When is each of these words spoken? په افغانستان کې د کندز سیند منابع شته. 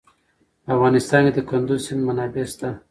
په 0.63 0.69
افغانستان 0.75 1.21
کې 1.25 1.31
د 1.35 1.39
کندز 1.49 1.79
سیند 1.85 2.01
منابع 2.07 2.45
شته. 2.51 2.67